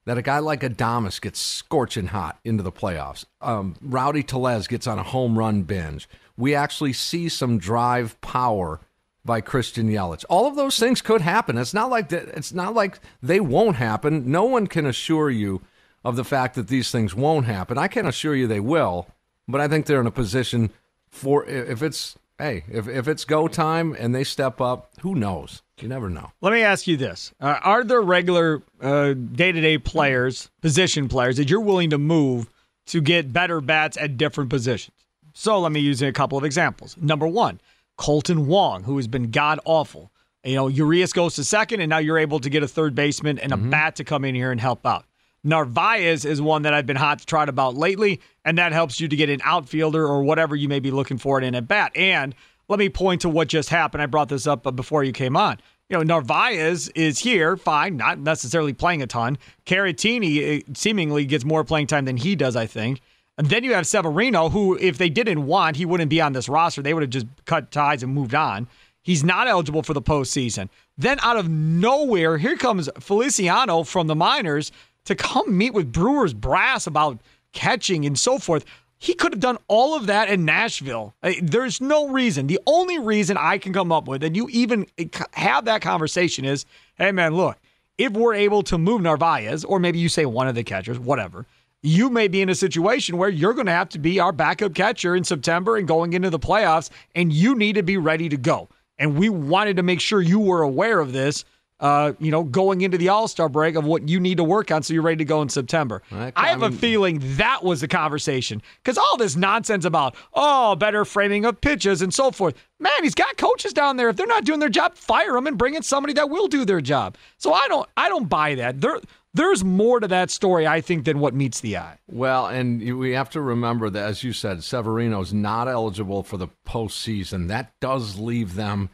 that 0.06 0.16
a 0.16 0.22
guy 0.22 0.38
like 0.38 0.62
Adames 0.62 1.20
gets 1.20 1.38
scorching 1.38 2.06
hot 2.06 2.38
into 2.44 2.62
the 2.62 2.72
playoffs. 2.72 3.26
Um, 3.42 3.76
Rowdy 3.82 4.22
Tellez 4.22 4.66
gets 4.66 4.86
on 4.86 4.98
a 4.98 5.02
home 5.02 5.38
run 5.38 5.62
binge. 5.62 6.08
We 6.36 6.54
actually 6.54 6.94
see 6.94 7.28
some 7.28 7.58
drive 7.58 8.18
power 8.20 8.80
by 9.24 9.40
Christian 9.40 9.90
Yelich. 9.90 10.24
All 10.30 10.46
of 10.46 10.54
those 10.54 10.78
things 10.78 11.02
could 11.02 11.20
happen. 11.20 11.58
It's 11.58 11.74
not 11.74 11.90
like 11.90 12.08
that. 12.10 12.28
It's 12.28 12.52
not 12.52 12.72
like 12.74 13.00
they 13.20 13.40
won't 13.40 13.76
happen. 13.76 14.30
No 14.30 14.44
one 14.44 14.68
can 14.68 14.86
assure 14.86 15.28
you 15.28 15.60
of 16.04 16.14
the 16.14 16.24
fact 16.24 16.54
that 16.54 16.68
these 16.68 16.92
things 16.92 17.14
won't 17.14 17.46
happen. 17.46 17.76
I 17.76 17.88
can 17.88 18.06
assure 18.06 18.36
you 18.36 18.46
they 18.46 18.60
will, 18.60 19.08
but 19.48 19.60
I 19.60 19.66
think 19.66 19.86
they're 19.86 20.00
in 20.00 20.06
a 20.06 20.12
position 20.12 20.70
for 21.10 21.44
if 21.46 21.82
it's 21.82 22.16
hey 22.38 22.64
if 22.68 22.88
if 22.88 23.08
it's 23.08 23.24
go 23.24 23.48
time 23.48 23.94
and 23.98 24.14
they 24.14 24.24
step 24.24 24.60
up, 24.60 24.90
who 25.00 25.14
knows? 25.14 25.62
You 25.80 25.88
never 25.88 26.08
know. 26.08 26.32
Let 26.40 26.52
me 26.52 26.62
ask 26.62 26.86
you 26.86 26.96
this: 26.96 27.32
uh, 27.40 27.58
Are 27.62 27.84
there 27.84 28.00
regular 28.00 28.62
day 28.80 29.52
to 29.52 29.60
day 29.60 29.78
players, 29.78 30.50
position 30.62 31.08
players 31.08 31.36
that 31.36 31.50
you're 31.50 31.60
willing 31.60 31.90
to 31.90 31.98
move 31.98 32.48
to 32.86 33.00
get 33.00 33.32
better 33.32 33.60
bats 33.60 33.96
at 33.96 34.16
different 34.16 34.50
positions? 34.50 34.96
So 35.34 35.60
let 35.60 35.70
me 35.72 35.80
use 35.80 36.00
a 36.00 36.12
couple 36.12 36.38
of 36.38 36.44
examples. 36.44 36.96
Number 36.96 37.26
one, 37.26 37.60
Kolten 37.98 38.46
Wong, 38.46 38.84
who 38.84 38.96
has 38.96 39.06
been 39.06 39.30
god 39.30 39.60
awful. 39.64 40.10
You 40.44 40.54
know, 40.54 40.68
Urias 40.68 41.12
goes 41.12 41.34
to 41.34 41.44
second, 41.44 41.80
and 41.80 41.90
now 41.90 41.98
you're 41.98 42.18
able 42.18 42.38
to 42.40 42.48
get 42.48 42.62
a 42.62 42.68
third 42.68 42.94
baseman 42.94 43.38
and 43.38 43.52
a 43.52 43.56
mm-hmm. 43.56 43.70
bat 43.70 43.96
to 43.96 44.04
come 44.04 44.24
in 44.24 44.34
here 44.34 44.52
and 44.52 44.60
help 44.60 44.86
out. 44.86 45.04
Narvaez 45.46 46.24
is 46.24 46.42
one 46.42 46.62
that 46.62 46.74
I've 46.74 46.86
been 46.86 46.96
hot 46.96 47.20
to 47.20 47.26
trot 47.26 47.48
about 47.48 47.76
lately, 47.76 48.20
and 48.44 48.58
that 48.58 48.72
helps 48.72 49.00
you 49.00 49.08
to 49.08 49.16
get 49.16 49.30
an 49.30 49.40
outfielder 49.44 50.04
or 50.04 50.22
whatever 50.22 50.56
you 50.56 50.68
may 50.68 50.80
be 50.80 50.90
looking 50.90 51.18
for 51.18 51.40
in 51.40 51.54
a 51.54 51.62
bat. 51.62 51.92
And 51.94 52.34
let 52.68 52.78
me 52.78 52.88
point 52.88 53.20
to 53.20 53.28
what 53.28 53.48
just 53.48 53.68
happened. 53.68 54.02
I 54.02 54.06
brought 54.06 54.28
this 54.28 54.46
up 54.46 54.74
before 54.74 55.04
you 55.04 55.12
came 55.12 55.36
on. 55.36 55.58
You 55.88 55.98
know, 55.98 56.02
Narvaez 56.02 56.88
is 56.90 57.20
here, 57.20 57.56
fine, 57.56 57.96
not 57.96 58.18
necessarily 58.18 58.72
playing 58.72 59.02
a 59.02 59.06
ton. 59.06 59.38
Caratini 59.66 60.58
uh, 60.58 60.72
seemingly 60.74 61.24
gets 61.24 61.44
more 61.44 61.62
playing 61.62 61.86
time 61.86 62.06
than 62.06 62.16
he 62.16 62.34
does, 62.34 62.56
I 62.56 62.66
think. 62.66 63.00
And 63.38 63.48
then 63.48 63.62
you 63.62 63.74
have 63.74 63.86
Severino, 63.86 64.48
who, 64.48 64.76
if 64.78 64.98
they 64.98 65.08
didn't 65.08 65.46
want, 65.46 65.76
he 65.76 65.84
wouldn't 65.84 66.10
be 66.10 66.20
on 66.20 66.32
this 66.32 66.48
roster. 66.48 66.82
They 66.82 66.92
would 66.92 67.04
have 67.04 67.10
just 67.10 67.26
cut 67.44 67.70
ties 67.70 68.02
and 68.02 68.12
moved 68.12 68.34
on. 68.34 68.66
He's 69.02 69.22
not 69.22 69.46
eligible 69.46 69.84
for 69.84 69.94
the 69.94 70.02
postseason. 70.02 70.68
Then 70.98 71.18
out 71.20 71.36
of 71.36 71.48
nowhere, 71.48 72.38
here 72.38 72.56
comes 72.56 72.88
Feliciano 72.98 73.84
from 73.84 74.08
the 74.08 74.16
minors 74.16 74.72
to 75.06 75.14
come 75.14 75.56
meet 75.56 75.74
with 75.74 75.90
Brewers 75.90 76.34
brass 76.34 76.86
about 76.86 77.20
catching 77.52 78.04
and 78.04 78.18
so 78.18 78.38
forth. 78.38 78.64
He 78.98 79.14
could 79.14 79.32
have 79.32 79.40
done 79.40 79.58
all 79.68 79.94
of 79.94 80.06
that 80.06 80.28
in 80.28 80.44
Nashville. 80.44 81.14
There's 81.42 81.80
no 81.80 82.08
reason. 82.08 82.46
The 82.46 82.60
only 82.66 82.98
reason 82.98 83.36
I 83.36 83.58
can 83.58 83.72
come 83.72 83.92
up 83.92 84.08
with, 84.08 84.22
and 84.22 84.36
you 84.36 84.48
even 84.50 84.86
have 85.32 85.66
that 85.66 85.82
conversation, 85.82 86.44
is 86.44 86.64
hey, 86.96 87.12
man, 87.12 87.34
look, 87.34 87.58
if 87.98 88.12
we're 88.12 88.34
able 88.34 88.62
to 88.64 88.78
move 88.78 89.02
Narvaez, 89.02 89.64
or 89.64 89.78
maybe 89.78 89.98
you 89.98 90.08
say 90.08 90.26
one 90.26 90.48
of 90.48 90.54
the 90.54 90.64
catchers, 90.64 90.98
whatever, 90.98 91.46
you 91.82 92.10
may 92.10 92.26
be 92.26 92.40
in 92.40 92.48
a 92.48 92.54
situation 92.54 93.16
where 93.16 93.28
you're 93.28 93.54
going 93.54 93.66
to 93.66 93.72
have 93.72 93.90
to 93.90 93.98
be 93.98 94.18
our 94.18 94.32
backup 94.32 94.74
catcher 94.74 95.14
in 95.14 95.24
September 95.24 95.76
and 95.76 95.86
going 95.86 96.14
into 96.14 96.30
the 96.30 96.38
playoffs, 96.38 96.90
and 97.14 97.32
you 97.32 97.54
need 97.54 97.74
to 97.74 97.82
be 97.82 97.96
ready 97.96 98.28
to 98.28 98.36
go. 98.36 98.68
And 98.98 99.18
we 99.18 99.28
wanted 99.28 99.76
to 99.76 99.82
make 99.82 100.00
sure 100.00 100.22
you 100.22 100.40
were 100.40 100.62
aware 100.62 101.00
of 101.00 101.12
this 101.12 101.44
uh, 101.78 102.12
you 102.18 102.30
know, 102.30 102.42
going 102.42 102.80
into 102.80 102.96
the 102.96 103.08
All 103.08 103.28
Star 103.28 103.48
break 103.48 103.74
of 103.74 103.84
what 103.84 104.08
you 104.08 104.18
need 104.18 104.38
to 104.38 104.44
work 104.44 104.70
on 104.70 104.82
so 104.82 104.94
you're 104.94 105.02
ready 105.02 105.18
to 105.18 105.24
go 105.24 105.42
in 105.42 105.48
September. 105.48 106.02
I, 106.10 106.32
I 106.34 106.48
have 106.48 106.60
mean, 106.60 106.72
a 106.72 106.76
feeling 106.76 107.20
that 107.36 107.62
was 107.62 107.80
the 107.80 107.88
conversation 107.88 108.62
because 108.82 108.96
all 108.96 109.16
this 109.16 109.36
nonsense 109.36 109.84
about 109.84 110.16
oh 110.32 110.74
better 110.76 111.04
framing 111.04 111.44
of 111.44 111.60
pitches 111.60 112.02
and 112.02 112.12
so 112.12 112.30
forth. 112.30 112.54
Man, 112.78 113.02
he's 113.02 113.14
got 113.14 113.36
coaches 113.36 113.72
down 113.72 113.96
there. 113.96 114.08
If 114.08 114.16
they're 114.16 114.26
not 114.26 114.44
doing 114.44 114.60
their 114.60 114.68
job, 114.68 114.94
fire 114.96 115.32
them 115.32 115.46
and 115.46 115.56
bring 115.58 115.74
in 115.74 115.82
somebody 115.82 116.12
that 116.14 116.30
will 116.30 116.46
do 116.46 116.64
their 116.64 116.80
job. 116.80 117.16
So 117.38 117.52
I 117.52 117.68
don't, 117.68 117.88
I 117.96 118.08
don't 118.08 118.28
buy 118.28 118.54
that. 118.56 118.80
There, 118.80 119.00
there's 119.32 119.62
more 119.62 120.00
to 120.00 120.08
that 120.08 120.30
story, 120.30 120.66
I 120.66 120.80
think, 120.80 121.04
than 121.04 121.18
what 121.18 121.34
meets 121.34 121.60
the 121.60 121.76
eye. 121.76 121.98
Well, 122.06 122.46
and 122.46 122.98
we 122.98 123.12
have 123.12 123.30
to 123.30 123.40
remember 123.42 123.90
that, 123.90 124.08
as 124.08 124.24
you 124.24 124.32
said, 124.32 124.64
Severino's 124.64 125.32
not 125.32 125.68
eligible 125.68 126.22
for 126.22 126.38
the 126.38 126.48
postseason. 126.66 127.48
That 127.48 127.72
does 127.80 128.18
leave 128.18 128.54
them 128.54 128.88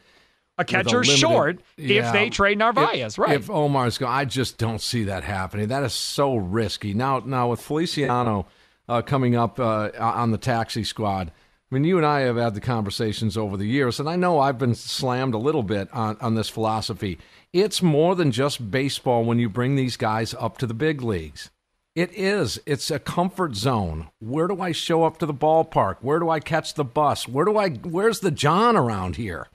a 0.59 0.64
catcher 0.64 0.99
a 0.99 1.00
limited, 1.00 1.18
short 1.18 1.61
yeah, 1.76 2.06
if 2.06 2.12
they 2.12 2.30
trade 2.30 2.59
Narvaez, 2.59 3.14
if, 3.14 3.18
right? 3.18 3.37
If 3.37 3.50
Omar's 3.50 3.99
going, 3.99 4.12
I 4.12 4.25
just 4.25 4.59
don't 4.59 4.80
see 4.80 5.04
that 5.04 5.25
happening. 5.25 5.68
That 5.68 5.82
is 5.82 5.94
so 5.94 6.37
risky. 6.37 6.94
Now, 6.94 7.23
now 7.25 7.50
with 7.50 7.61
Feliciano 7.61 8.47
uh, 8.88 9.02
coming 9.02 9.35
up 9.35 9.59
uh, 9.59 9.90
on 9.99 10.30
the 10.30 10.38
taxi 10.38 10.85
squad, 10.85 11.32
I 11.71 11.75
mean, 11.75 11.85
you 11.85 11.97
and 11.97 12.04
I 12.04 12.21
have 12.21 12.37
had 12.37 12.54
the 12.54 12.61
conversations 12.61 13.38
over 13.38 13.56
the 13.56 13.64
years, 13.64 13.99
and 13.99 14.06
I 14.06 14.16
know 14.16 14.38
I've 14.38 14.59
been 14.59 14.75
slammed 14.75 15.32
a 15.32 15.38
little 15.38 15.62
bit 15.62 15.88
on, 15.94 16.18
on 16.21 16.35
this 16.35 16.50
philosophy. 16.50 17.18
It's 17.54 17.80
more 17.80 18.14
than 18.14 18.30
just 18.30 18.71
baseball 18.71 19.25
when 19.25 19.38
you 19.38 19.49
bring 19.49 19.75
these 19.75 19.97
guys 19.97 20.35
up 20.38 20.59
to 20.59 20.66
the 20.66 20.75
big 20.75 21.00
leagues. 21.00 21.50
It 21.94 22.12
is. 22.14 22.61
It's 22.66 22.90
a 22.90 22.99
comfort 22.99 23.54
zone. 23.54 24.09
Where 24.18 24.49
do 24.49 24.61
I 24.61 24.73
show 24.73 25.04
up 25.04 25.16
to 25.18 25.26
the 25.26 25.35
ballpark? 25.35 25.97
Where 26.02 26.18
do 26.18 26.28
I 26.28 26.40
catch 26.40 26.75
the 26.75 26.85
bus? 26.85 27.26
Where 27.26 27.47
do 27.47 27.56
I? 27.56 27.71
Where's 27.71 28.21
the 28.21 28.30
John 28.30 28.76
around 28.76 29.16
here? 29.16 29.49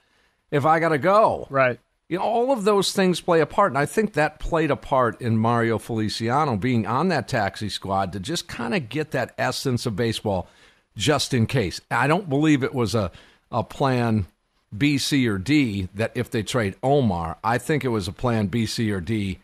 If 0.52 0.66
I 0.66 0.80
got 0.80 0.90
to 0.90 0.98
go. 0.98 1.48
Right. 1.50 1.80
You 2.10 2.18
know, 2.18 2.24
all 2.24 2.52
of 2.54 2.64
those 2.64 2.94
things 2.94 3.20
play 3.20 3.42
a 3.42 3.46
part. 3.46 3.72
And 3.72 3.78
I 3.78 3.86
think 3.86 4.14
that 4.14 4.40
played 4.40 4.72
a 4.72 4.78
part 4.78 5.20
in 5.22 5.38
Mario 5.38 5.78
Feliciano 5.78 6.56
being 6.56 6.88
on 6.88 7.10
that 7.10 7.28
taxi 7.28 7.70
squad 7.70 8.14
to 8.14 8.20
just 8.20 8.48
kind 8.48 8.74
of 8.74 8.88
get 8.88 9.12
that 9.12 9.34
essence 9.38 9.86
of 9.86 9.96
baseball 9.96 10.48
just 10.96 11.34
in 11.34 11.48
case. 11.48 11.82
I 11.92 12.08
don't 12.08 12.30
believe 12.30 12.64
it 12.64 12.74
was 12.74 12.96
a, 12.96 13.12
a 13.52 13.64
plan 13.64 14.28
B, 14.76 14.98
C, 14.98 15.28
or 15.28 15.38
D 15.38 15.90
that 15.96 16.12
if 16.16 16.30
they 16.32 16.44
trade 16.44 16.76
Omar, 16.82 17.38
I 17.44 17.58
think 17.58 17.84
it 17.84 17.90
was 17.90 18.08
a 18.08 18.14
plan 18.14 18.48
B, 18.48 18.66
C, 18.66 18.92
or 18.92 19.02
D 19.02 19.40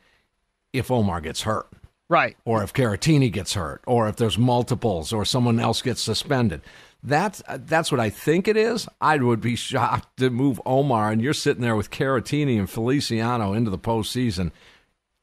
if 0.72 0.90
Omar 0.90 1.22
gets 1.22 1.42
hurt. 1.42 1.68
Right. 2.10 2.38
Or 2.46 2.64
if 2.64 2.74
Caratini 2.74 3.32
gets 3.32 3.54
hurt, 3.54 3.82
or 3.88 4.08
if 4.08 4.18
there's 4.18 4.38
multiples, 4.38 5.14
or 5.14 5.26
someone 5.26 5.60
else 5.60 5.82
gets 5.82 6.02
suspended. 6.02 6.62
That's 7.06 7.44
that's 7.48 7.92
what 7.92 8.00
I 8.00 8.10
think 8.10 8.48
it 8.48 8.56
is. 8.56 8.88
I 9.02 9.18
would 9.18 9.42
be 9.42 9.56
shocked 9.56 10.18
to 10.18 10.30
move 10.30 10.62
Omar, 10.66 11.12
and 11.12 11.22
you're 11.22 11.34
sitting 11.34 11.62
there 11.62 11.76
with 11.76 11.92
Caratini 11.92 12.58
and 12.58 12.70
Feliciano 12.70 13.54
into 13.54 13.70
the 13.70 13.78
postseason. 13.78 14.52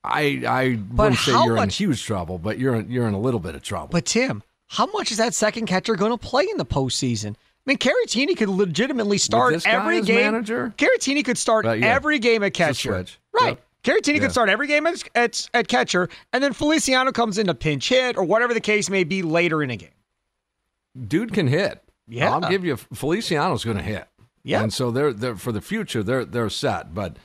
I 0.04 0.42
I 0.46 0.76
but 0.76 1.04
wouldn't 1.04 1.20
say 1.20 1.32
you're 1.32 1.56
much, 1.56 1.80
in 1.80 1.86
huge 1.86 2.04
trouble, 2.04 2.38
but 2.38 2.58
you're 2.58 2.80
you're 2.82 3.08
in 3.08 3.14
a 3.14 3.20
little 3.20 3.40
bit 3.40 3.54
of 3.54 3.62
trouble. 3.62 3.88
But 3.92 4.04
Tim, 4.04 4.42
how 4.68 4.86
much 4.86 5.10
is 5.10 5.16
that 5.18 5.32
second 5.32 5.66
catcher 5.66 5.96
going 5.96 6.12
to 6.12 6.18
play 6.18 6.46
in 6.50 6.58
the 6.58 6.66
postseason? 6.66 7.34
I 7.34 7.36
mean, 7.66 7.78
Caratini 7.78 8.36
could 8.36 8.48
legitimately 8.48 9.18
start 9.18 9.66
every 9.66 10.02
game. 10.02 10.32
Manager? 10.32 10.74
Caratini 10.76 11.24
could 11.24 11.38
start 11.38 11.66
uh, 11.66 11.72
yeah. 11.72 11.86
every 11.86 12.18
game 12.18 12.42
at 12.42 12.54
catcher. 12.54 12.92
Right. 13.32 13.48
Yep. 13.48 13.62
Caratini 13.82 14.14
yeah. 14.14 14.20
could 14.20 14.30
start 14.32 14.48
every 14.48 14.66
game 14.66 14.86
at, 14.86 15.02
at, 15.14 15.48
at 15.54 15.68
catcher, 15.68 16.08
and 16.32 16.44
then 16.44 16.52
Feliciano 16.52 17.12
comes 17.12 17.38
in 17.38 17.46
to 17.46 17.54
pinch 17.54 17.88
hit 17.88 18.16
or 18.16 18.24
whatever 18.24 18.52
the 18.52 18.60
case 18.60 18.90
may 18.90 19.04
be 19.04 19.22
later 19.22 19.62
in 19.62 19.70
a 19.70 19.76
game 19.76 19.90
dude 21.06 21.32
can 21.32 21.46
hit. 21.46 21.82
Yeah, 22.08 22.32
I'll 22.32 22.40
give 22.40 22.64
you 22.64 22.76
Feliciano's 22.76 23.64
going 23.64 23.76
to 23.76 23.82
hit. 23.82 24.08
Yeah, 24.42 24.62
and 24.62 24.72
so 24.72 24.90
they're 24.90 25.12
they're 25.12 25.36
for 25.36 25.52
the 25.52 25.60
future 25.60 26.02
they're 26.02 26.24
they're 26.24 26.50
set. 26.50 26.94
But 26.94 27.16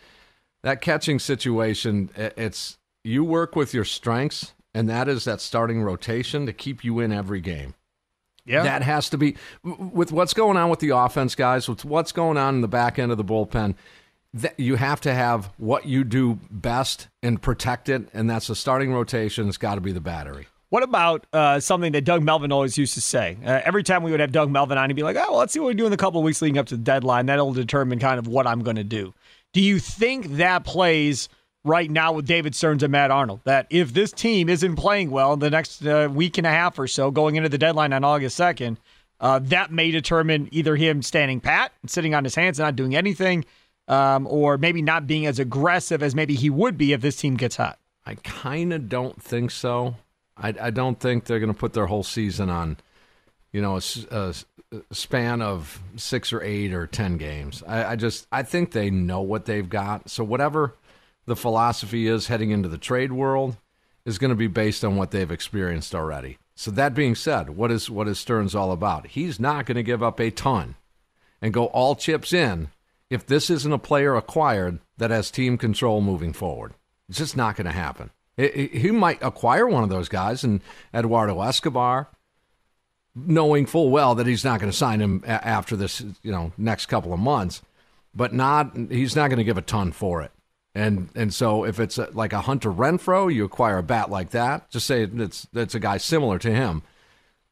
that 0.63 0.81
catching 0.81 1.17
situation, 1.19 2.09
it's 2.15 2.77
you 3.03 3.23
work 3.23 3.55
with 3.55 3.73
your 3.73 3.85
strengths, 3.85 4.53
and 4.73 4.87
that 4.89 5.07
is 5.07 5.25
that 5.25 5.41
starting 5.41 5.81
rotation 5.81 6.45
to 6.45 6.53
keep 6.53 6.83
you 6.83 6.99
in 6.99 7.11
every 7.11 7.41
game. 7.41 7.73
Yeah, 8.45 8.63
that 8.63 8.83
has 8.83 9.09
to 9.09 9.17
be 9.17 9.37
with 9.63 10.11
what's 10.11 10.35
going 10.35 10.57
on 10.57 10.69
with 10.69 10.79
the 10.79 10.89
offense, 10.89 11.33
guys. 11.33 11.67
With 11.67 11.83
what's 11.83 12.11
going 12.11 12.37
on 12.37 12.55
in 12.55 12.61
the 12.61 12.67
back 12.67 12.99
end 12.99 13.11
of 13.11 13.17
the 13.17 13.25
bullpen. 13.25 13.75
That 14.35 14.59
you 14.59 14.75
have 14.75 14.99
to 15.01 15.13
have 15.13 15.49
what 15.57 15.85
you 15.85 16.03
do 16.03 16.39
best 16.51 17.07
and 17.23 17.41
protect 17.41 17.87
it, 17.87 18.09
and 18.13 18.29
that's 18.29 18.47
the 18.47 18.55
starting 18.55 18.93
rotation. 18.93 19.47
It's 19.47 19.57
got 19.57 19.75
to 19.75 19.81
be 19.81 19.93
the 19.93 20.01
battery. 20.01 20.47
What 20.69 20.83
about 20.83 21.25
uh, 21.31 21.61
something 21.61 21.93
that 21.93 22.03
Doug 22.03 22.21
Melvin 22.21 22.51
always 22.51 22.77
used 22.77 22.95
to 22.95 23.01
say? 23.01 23.37
Uh, 23.45 23.61
every 23.63 23.81
time 23.81 24.03
we 24.03 24.11
would 24.11 24.19
have 24.19 24.33
Doug 24.33 24.51
Melvin 24.51 24.77
on, 24.77 24.89
he'd 24.89 24.95
be 24.95 25.03
like, 25.03 25.15
oh, 25.15 25.23
well, 25.29 25.37
let's 25.37 25.53
see 25.53 25.59
what 25.59 25.67
we 25.67 25.73
do 25.73 25.85
in 25.85 25.91
the 25.91 25.95
couple 25.95 26.19
of 26.19 26.25
weeks 26.25 26.41
leading 26.41 26.57
up 26.57 26.65
to 26.65 26.75
the 26.75 26.83
deadline. 26.83 27.27
That'll 27.27 27.53
determine 27.53 27.97
kind 27.97 28.19
of 28.19 28.27
what 28.27 28.45
I'm 28.45 28.61
going 28.61 28.75
to 28.75 28.83
do. 28.83 29.13
Do 29.53 29.61
you 29.61 29.79
think 29.79 30.35
that 30.35 30.65
plays 30.65 31.29
right 31.63 31.89
now 31.89 32.11
with 32.11 32.27
David 32.27 32.55
Stearns 32.55 32.83
and 32.83 32.91
Matt 32.91 33.11
Arnold? 33.11 33.39
That 33.45 33.67
if 33.69 33.93
this 33.93 34.11
team 34.11 34.49
isn't 34.49 34.75
playing 34.75 35.11
well 35.11 35.31
in 35.31 35.39
the 35.39 35.49
next 35.49 35.85
uh, 35.85 36.09
week 36.11 36.37
and 36.37 36.45
a 36.45 36.51
half 36.51 36.77
or 36.77 36.87
so, 36.87 37.09
going 37.09 37.37
into 37.37 37.47
the 37.47 37.57
deadline 37.57 37.93
on 37.93 38.03
August 38.03 38.37
2nd, 38.37 38.75
uh, 39.21 39.39
that 39.43 39.71
may 39.71 39.91
determine 39.91 40.49
either 40.51 40.75
him 40.75 41.01
standing 41.01 41.39
pat 41.39 41.71
sitting 41.85 42.13
on 42.13 42.25
his 42.25 42.35
hands 42.35 42.59
and 42.59 42.67
not 42.67 42.75
doing 42.75 42.95
anything, 42.95 43.45
um, 43.87 44.27
or 44.27 44.57
maybe 44.57 44.81
not 44.81 45.07
being 45.07 45.25
as 45.25 45.39
aggressive 45.39 46.01
as 46.01 46.15
maybe 46.15 46.35
he 46.35 46.49
would 46.49 46.77
be 46.77 46.93
if 46.93 47.01
this 47.01 47.15
team 47.15 47.35
gets 47.35 47.57
hot. 47.57 47.79
I 48.05 48.15
kind 48.15 48.73
of 48.73 48.89
don't 48.89 49.21
think 49.21 49.51
so. 49.51 49.95
I, 50.37 50.53
I 50.59 50.69
don't 50.69 50.99
think 50.99 51.25
they're 51.25 51.39
going 51.39 51.53
to 51.53 51.59
put 51.59 51.73
their 51.73 51.87
whole 51.87 52.03
season 52.03 52.49
on, 52.49 52.77
you 53.51 53.61
know, 53.61 53.77
a, 53.77 53.81
a, 54.11 54.33
span 54.91 55.41
of 55.41 55.81
six 55.95 56.33
or 56.33 56.41
eight 56.41 56.73
or 56.73 56.87
ten 56.87 57.17
games. 57.17 57.63
I, 57.67 57.91
I 57.91 57.95
just 57.95 58.27
I 58.31 58.43
think 58.43 58.71
they 58.71 58.89
know 58.89 59.21
what 59.21 59.45
they've 59.45 59.67
got. 59.67 60.09
So 60.09 60.23
whatever 60.23 60.75
the 61.25 61.35
philosophy 61.35 62.07
is 62.07 62.27
heading 62.27 62.51
into 62.51 62.69
the 62.69 62.77
trade 62.77 63.13
world 63.13 63.57
is 64.03 64.17
going 64.17 64.29
to 64.29 64.35
be 64.35 64.47
based 64.47 64.83
on 64.83 64.95
what 64.95 65.11
they've 65.11 65.31
experienced 65.31 65.95
already. 65.95 66.37
So 66.55 66.71
that 66.71 66.93
being 66.93 67.15
said, 67.15 67.51
what 67.51 67.71
is 67.71 67.89
what 67.89 68.07
is 68.07 68.19
Stearns 68.19 68.55
all 68.55 68.71
about? 68.71 69.07
He's 69.07 69.39
not 69.39 69.65
going 69.65 69.75
to 69.75 69.83
give 69.83 70.03
up 70.03 70.19
a 70.19 70.31
ton 70.31 70.75
and 71.41 71.53
go 71.53 71.65
all 71.67 71.95
chips 71.95 72.33
in 72.33 72.69
if 73.09 73.25
this 73.25 73.49
isn't 73.49 73.71
a 73.71 73.77
player 73.77 74.15
acquired 74.15 74.79
that 74.97 75.11
has 75.11 75.29
team 75.29 75.57
control 75.57 76.01
moving 76.01 76.33
forward. 76.33 76.73
It's 77.09 77.17
just 77.17 77.37
not 77.37 77.55
going 77.55 77.65
to 77.65 77.71
happen. 77.71 78.09
It, 78.37 78.55
it, 78.55 78.73
he 78.75 78.91
might 78.91 79.21
acquire 79.21 79.67
one 79.67 79.83
of 79.83 79.89
those 79.89 80.09
guys 80.09 80.43
and 80.43 80.61
Eduardo 80.93 81.41
Escobar, 81.41 82.09
knowing 83.13 83.65
full 83.65 83.89
well 83.89 84.15
that 84.15 84.27
he's 84.27 84.43
not 84.43 84.59
going 84.59 84.71
to 84.71 84.77
sign 84.77 84.99
him 84.99 85.23
a- 85.25 85.47
after 85.47 85.75
this, 85.75 86.01
you 86.21 86.31
know, 86.31 86.51
next 86.57 86.87
couple 86.87 87.13
of 87.13 87.19
months. 87.19 87.61
But 88.13 88.33
not, 88.33 88.75
he's 88.89 89.15
not 89.15 89.27
going 89.27 89.37
to 89.37 89.43
give 89.43 89.57
a 89.57 89.61
ton 89.61 89.91
for 89.91 90.21
it. 90.21 90.31
And 90.75 91.09
and 91.15 91.33
so 91.33 91.63
if 91.63 91.79
it's 91.79 91.97
a, 91.97 92.09
like 92.11 92.33
a 92.33 92.41
Hunter 92.41 92.69
Renfroe, 92.69 93.33
you 93.33 93.45
acquire 93.45 93.77
a 93.77 93.83
bat 93.83 94.11
like 94.11 94.31
that. 94.31 94.69
Just 94.69 94.85
say 94.85 95.03
it's 95.03 95.47
it's 95.53 95.73
a 95.73 95.79
guy 95.79 95.97
similar 95.97 96.37
to 96.39 96.51
him, 96.51 96.83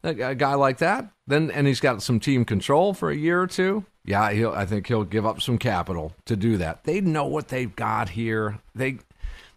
a, 0.03 0.35
guy 0.35 0.55
like 0.55 0.79
that. 0.79 1.09
Then 1.25 1.51
and 1.51 1.67
he's 1.67 1.79
got 1.79 2.01
some 2.01 2.19
team 2.19 2.45
control 2.45 2.93
for 2.93 3.09
a 3.09 3.15
year 3.15 3.41
or 3.41 3.47
two. 3.47 3.85
Yeah, 4.05 4.31
he'll, 4.31 4.51
I 4.51 4.65
think 4.65 4.87
he'll 4.87 5.05
give 5.05 5.25
up 5.25 5.41
some 5.41 5.57
capital 5.57 6.13
to 6.25 6.35
do 6.35 6.57
that. 6.57 6.83
They 6.83 6.99
know 6.99 7.25
what 7.25 7.47
they've 7.47 7.73
got 7.73 8.09
here. 8.09 8.59
They 8.75 8.97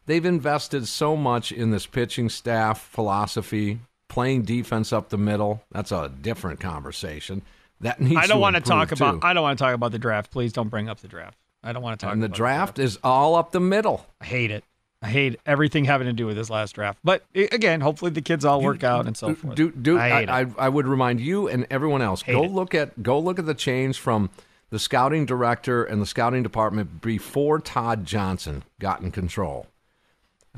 they've 0.07 0.25
invested 0.25 0.87
so 0.87 1.17
much 1.17 1.51
in 1.51 1.71
this 1.71 1.87
pitching 1.87 2.29
staff 2.29 2.81
philosophy, 2.81 3.81
playing 4.09 4.43
defense 4.43 4.93
up 4.93 5.09
the 5.09 5.19
middle. 5.19 5.63
That's 5.73 5.91
a 5.91 6.09
different 6.09 6.61
conversation. 6.61 7.43
That 7.81 8.01
needs. 8.01 8.17
I 8.17 8.27
don't 8.27 8.41
want 8.41 8.57
to 8.57 8.63
talk 8.63 8.91
too. 8.91 8.95
about. 8.95 9.25
I 9.25 9.33
don't 9.33 9.43
want 9.43 9.59
to 9.59 9.65
talk 9.65 9.75
about 9.75 9.93
the 9.93 9.99
draft. 9.99 10.31
Please 10.31 10.53
don't 10.53 10.69
bring 10.69 10.89
up 10.89 11.01
the 11.01 11.09
draft. 11.09 11.37
I 11.65 11.73
don't 11.73 11.83
want 11.83 11.99
to 11.99 12.07
talk. 12.07 12.13
And 12.13 12.23
the 12.23 12.27
about 12.27 12.37
draft, 12.37 12.79
is 12.79 12.99
all 13.03 13.35
up 13.35 13.51
the 13.51 13.61
middle. 13.61 14.07
I 14.21 14.27
hate 14.27 14.53
it. 14.53 14.65
I 15.03 15.09
hate 15.09 15.39
everything 15.45 15.85
having 15.85 16.07
to 16.07 16.13
do 16.13 16.27
with 16.27 16.37
this 16.37 16.49
last 16.49 16.73
draft. 16.73 16.99
But 17.05 17.25
again, 17.35 17.81
hopefully 17.81 18.11
the 18.11 18.23
kids 18.23 18.45
all 18.45 18.63
work 18.63 18.83
out 18.83 19.07
and 19.07 19.17
so 19.17 19.35
forth. 19.35 19.55
Do, 19.55 19.71
do, 19.71 19.99
I, 19.99 20.23
I, 20.23 20.41
I, 20.41 20.47
I, 20.59 20.69
would 20.69 20.87
remind 20.87 21.21
you 21.21 21.49
and 21.49 21.67
everyone 21.71 22.01
else 22.03 22.23
hate 22.23 22.33
go 22.33 22.45
it. 22.45 22.51
look 22.51 22.75
at 22.75 23.03
go 23.03 23.19
look 23.19 23.39
at 23.39 23.47
the 23.47 23.55
change 23.55 23.99
from 23.99 24.31
the 24.71 24.79
scouting 24.79 25.27
director 25.27 25.85
and 25.85 26.01
the 26.01 26.07
scouting 26.07 26.43
department 26.43 27.01
before 27.03 27.61
Tod 27.61 28.05
Johnson 28.07 28.65
got 28.81 29.01
in 29.01 29.13
control. 29.13 29.67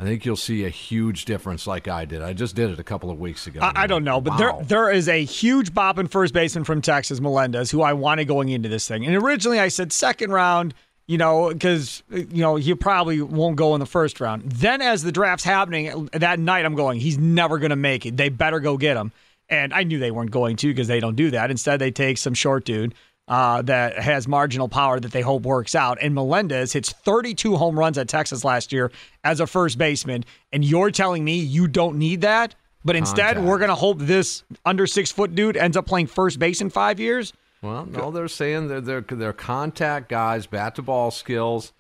I 0.01 0.05
think 0.05 0.25
you'll 0.25 0.37
see 0.37 0.65
a 0.65 0.69
huge 0.69 1.25
difference, 1.25 1.67
like 1.67 1.89
I 1.89 2.05
did. 2.05 2.23
I 2.23 2.33
just 2.33 2.55
did 2.55 2.71
it 2.71 2.79
a 2.79 2.85
couple 2.85 3.11
of 3.11 3.19
weeks 3.19 3.49
ago. 3.49 3.59
I, 3.61 3.83
I 3.83 3.87
don't 3.89 4.05
know, 4.05 4.21
but 4.21 4.35
wow. 4.35 4.37
there 4.39 4.63
there 4.63 4.91
is 4.93 5.09
a 5.09 5.25
huge 5.25 5.75
bop 5.75 5.99
in 5.99 6.07
first 6.07 6.33
baseman 6.33 6.63
from 6.63 6.81
Texas, 6.81 7.21
Melendez, 7.21 7.73
who 7.73 7.83
I 7.83 7.95
wanted 7.95 8.27
going 8.27 8.49
into 8.51 8.69
this 8.69 8.87
thing. 8.87 9.05
And 9.05 9.17
originally 9.17 9.59
I 9.59 9.67
said 9.67 9.93
second 9.93 10.31
round 10.31 10.73
you 11.09 11.17
know, 11.19 11.49
because 11.49 12.05
you 12.11 12.43
know 12.43 12.55
he 12.57 12.75
probably 12.75 13.21
won't 13.21 13.57
go 13.57 13.75
in 13.75 13.81
the 13.81 13.87
first 13.87 14.21
round. 14.21 14.43
Then, 14.43 14.81
as 14.81 15.03
the 15.03 15.11
draft's 15.11 15.45
happening 15.45 16.09
that 16.13 16.39
night, 16.39 16.65
I'm 16.65 16.77
going. 16.77 17.01
He's 17.01 17.19
never 17.19 17.59
going 17.59 17.71
to 17.71 17.77
make 17.77 18.07
it. 18.07 18.17
They 18.17 18.29
better 18.29 18.61
go 18.61 18.77
get 18.77 18.97
him. 18.97 19.11
And 19.49 19.73
I 19.73 19.83
knew 19.83 19.99
they 19.99 20.11
weren't 20.11 20.31
going 20.31 20.57
to 20.57 20.69
because 20.69 20.87
they 20.87 21.01
don't 21.01 21.17
do 21.17 21.31
that. 21.31 21.51
Instead, 21.51 21.79
they 21.79 21.91
take 21.91 22.19
some 22.19 22.35
short 22.35 22.67
dude 22.67 22.95
uh, 23.29 23.63
that 23.63 23.99
has 23.99 24.29
marginal 24.29 24.69
power 24.69 25.01
that 25.01 25.11
they 25.11 25.23
hope 25.23 25.45
works 25.45 25.75
out. 25.75 25.97
And 26.03 26.15
Melendez 26.15 26.75
hits 26.75 26.93
32 26.93 27.57
home 27.57 27.79
runs 27.79 27.97
at 27.97 28.09
Texas 28.09 28.45
last 28.45 28.71
year 28.71 28.93
as 29.25 29.41
a 29.41 29.47
first 29.47 29.79
baseman. 29.79 30.27
And 30.53 30.63
you're 30.63 30.91
telling 30.91 31.25
me 31.25 31.39
you 31.39 31.67
don't 31.67 31.99
need 31.99 32.21
that? 32.21 32.55
But 32.85 32.97
instead, 32.97 33.37
Contact. 33.37 33.47
we're 33.47 33.59
going 33.59 33.71
to 33.71 33.75
hope 33.75 33.99
this 33.99 34.45
under 34.67 34.87
six 34.87 35.11
foot 35.11 35.35
dude 35.35 35.57
ends 35.57 35.79
up 35.79 35.87
playing 35.87 36.07
first 36.09 36.39
base 36.39 36.61
in 36.61 36.69
five 36.69 37.01
years. 37.01 37.33
Well, 37.63 37.87
no, 37.87 38.11
they're 38.11 38.29
saying 38.29 38.69
they're 38.69 38.81
they're 38.81 39.01
they're 39.01 39.33
contact 39.33 40.09
guys, 40.09 40.47
bat 40.47 40.77
to 40.77 40.83
ball 40.83 41.11
skills, 41.11 41.73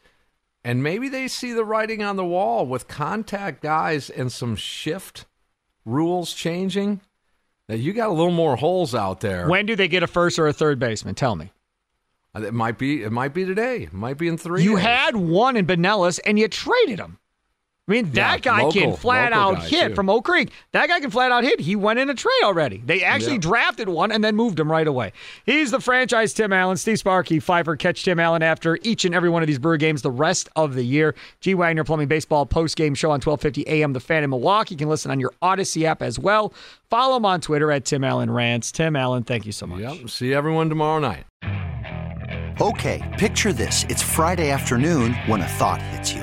and 0.65 0.83
maybe 0.83 1.09
they 1.09 1.29
see 1.29 1.53
the 1.53 1.65
writing 1.65 2.03
on 2.03 2.17
the 2.17 2.25
wall 2.25 2.67
with 2.67 2.89
contact 2.89 3.63
guys 3.63 4.11
and 4.11 4.33
some 4.33 4.57
shift 4.57 5.27
rules 5.85 6.33
changing. 6.35 7.01
That 7.69 7.79
you 7.79 7.93
got 7.93 8.09
a 8.09 8.13
little 8.13 8.33
more 8.33 8.57
holes 8.57 8.95
out 8.95 9.21
there. 9.21 9.47
When 9.47 9.67
do 9.67 9.77
they 9.77 9.89
get 9.89 10.03
a 10.03 10.07
first 10.07 10.39
or 10.39 10.49
a 10.49 10.55
third 10.55 10.79
baseman? 10.79 11.15
Tell 11.15 11.37
me. 11.37 11.53
Uh, 12.35 12.43
it 12.43 12.55
might 12.55 12.79
be. 12.79 13.03
It 13.03 13.13
might 13.13 13.35
be 13.35 13.45
today. 13.45 13.83
It 13.83 13.93
might 13.93 14.17
be 14.17 14.27
in 14.27 14.39
three. 14.39 14.63
You 14.63 14.77
days. 14.77 14.85
had 14.85 15.17
one 15.17 15.57
in 15.57 15.67
Benellis 15.67 16.19
and 16.25 16.39
you 16.39 16.49
traded 16.49 16.99
him. 16.99 17.19
I 17.89 17.91
mean, 17.91 18.11
that 18.13 18.45
Yeah, 18.45 18.53
guy 18.53 18.63
local- 18.65 18.73
can 18.73 18.97
flat 18.97 19.33
out 19.33 19.63
hit 19.65 19.89
too. 19.89 19.95
from 19.95 20.11
Oak 20.11 20.27
Creek. 20.27 20.51
That 20.73 20.89
guy 20.89 21.01
can 21.01 21.11
flat 21.11 21.33
out 21.33 21.43
hit. 21.43 21.59
He 21.61 21.75
went 21.75 21.99
in 21.99 22.11
a 22.11 22.15
trade 22.15 22.43
already. 22.45 22.83
They 22.85 23.03
actually 23.03 23.33
Yeah. 23.35 23.39
drafted 23.41 23.89
one 23.89 24.13
and 24.13 24.23
then 24.23 24.37
moved 24.37 24.61
him 24.61 24.71
right 24.71 24.87
away. 24.87 25.13
He's 25.47 25.71
the 25.71 25.81
franchise 25.81 26.35
Tim 26.35 26.53
Allen. 26.53 26.77
Steve 26.77 26.99
Sparky, 26.99 27.41
Fifer, 27.41 27.77
catch 27.77 28.05
Tim 28.05 28.21
Allen 28.21 28.43
after 28.43 28.79
each 28.83 29.07
and 29.07 29.15
every 29.15 29.31
one 29.31 29.43
of 29.43 29.47
these 29.47 29.59
Brewer 29.59 29.79
games 29.79 30.03
the 30.03 30.11
rest 30.11 30.49
of 30.55 30.75
the 30.75 30.85
year. 30.85 31.15
G. 31.41 31.55
Wagner 31.55 31.83
Plumbing 31.83 32.09
Baseball 32.09 32.45
post 32.45 32.77
game 32.77 32.95
show 32.95 33.11
on 33.11 33.21
1250 33.21 33.67
AM 33.67 33.95
The 33.95 34.01
Fan 34.01 34.23
in 34.23 34.29
Milwaukee. 34.31 34.75
You 34.75 34.79
can 34.79 34.89
listen 34.91 35.11
on 35.11 35.19
your 35.19 35.33
Audacy 35.43 35.85
app 35.85 36.03
as 36.03 36.19
well. 36.19 36.53
Follow 36.91 37.17
him 37.17 37.25
on 37.25 37.41
Twitter 37.41 37.73
at 37.73 37.87
Tim 37.87 38.05
Allen 38.05 38.31
Rants. 38.31 38.71
Tim 38.71 38.97
Allen, 38.97 39.23
thank 39.23 39.47
you 39.47 39.53
so 39.53 39.67
much. 39.67 39.81
Yep. 39.81 40.11
See 40.11 40.35
everyone 40.35 40.69
tomorrow 40.69 40.99
night. 40.99 41.25
Okay, 42.61 43.01
picture 43.19 43.53
this. 43.53 43.87
It's 43.89 44.03
Friday 44.03 44.51
afternoon 44.51 45.15
when 45.27 45.41
a 45.41 45.47
thought 45.47 45.81
hits 45.81 46.13
you. 46.13 46.23